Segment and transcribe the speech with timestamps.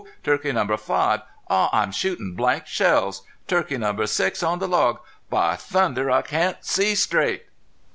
[0.23, 3.21] Turkey number five Aw, I'm shootin' blank shells!...
[3.47, 4.97] Turkey number six on the log
[5.29, 7.45] BY THUNDER, I CAN'T SEE STRAIGHT!"